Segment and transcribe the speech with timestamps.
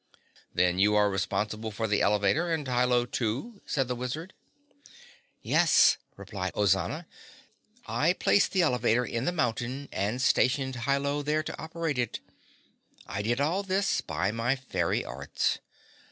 [0.51, 4.33] "Then you are responsible for the elevator and Hi Lo, too," said the Wizard.
[5.43, 7.05] "Yes," replied Ozana.
[7.85, 12.19] "I placed the elevator in the mountain and stationed Hi Lo there to operate it.
[13.05, 15.59] I did all this by my fairy arts.